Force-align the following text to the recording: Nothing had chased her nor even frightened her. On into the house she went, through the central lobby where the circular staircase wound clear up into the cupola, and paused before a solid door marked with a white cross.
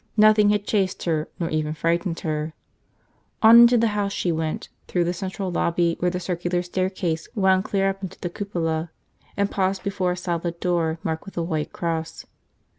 Nothing 0.17 0.49
had 0.49 0.65
chased 0.65 1.03
her 1.03 1.27
nor 1.39 1.51
even 1.51 1.75
frightened 1.75 2.21
her. 2.21 2.55
On 3.43 3.59
into 3.59 3.77
the 3.77 3.89
house 3.89 4.11
she 4.11 4.31
went, 4.31 4.67
through 4.87 5.03
the 5.03 5.13
central 5.13 5.51
lobby 5.51 5.95
where 5.99 6.09
the 6.09 6.19
circular 6.19 6.63
staircase 6.63 7.27
wound 7.35 7.65
clear 7.65 7.87
up 7.87 8.01
into 8.01 8.19
the 8.19 8.31
cupola, 8.31 8.89
and 9.37 9.51
paused 9.51 9.83
before 9.83 10.13
a 10.13 10.17
solid 10.17 10.59
door 10.59 10.97
marked 11.03 11.25
with 11.25 11.37
a 11.37 11.43
white 11.43 11.71
cross. 11.71 12.25